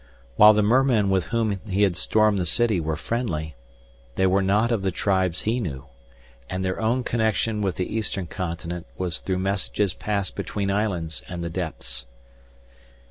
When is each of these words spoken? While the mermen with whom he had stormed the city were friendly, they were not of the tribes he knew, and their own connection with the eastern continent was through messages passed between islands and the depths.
While 0.35 0.55
the 0.55 0.63
mermen 0.63 1.11
with 1.11 1.25
whom 1.25 1.59
he 1.69 1.83
had 1.83 1.95
stormed 1.95 2.39
the 2.39 2.45
city 2.47 2.79
were 2.79 2.95
friendly, 2.95 3.55
they 4.15 4.25
were 4.25 4.41
not 4.41 4.71
of 4.71 4.81
the 4.81 4.89
tribes 4.89 5.41
he 5.43 5.59
knew, 5.59 5.85
and 6.49 6.65
their 6.65 6.81
own 6.81 7.03
connection 7.03 7.61
with 7.61 7.75
the 7.75 7.95
eastern 7.95 8.25
continent 8.25 8.87
was 8.97 9.19
through 9.19 9.37
messages 9.37 9.93
passed 9.93 10.35
between 10.35 10.71
islands 10.71 11.21
and 11.29 11.43
the 11.43 11.51
depths. 11.51 12.07